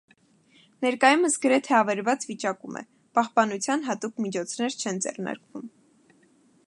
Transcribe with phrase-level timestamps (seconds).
[0.85, 2.83] Ներկայումս գրեթե ավերված վիճակում է,
[3.19, 5.71] պահպանության հատուկ միջոցներ չեն ձեռնարկվում։